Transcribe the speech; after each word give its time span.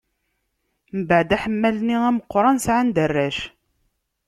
Mbeɛd 0.99 1.29
aḥemmal-nni 1.37 1.97
ameqran, 2.09 2.57
sɛan-d 2.65 2.97
arrac. 3.05 3.37